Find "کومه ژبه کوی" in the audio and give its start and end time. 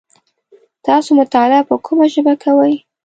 1.85-2.73